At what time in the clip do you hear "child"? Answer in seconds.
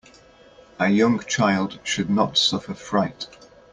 1.19-1.79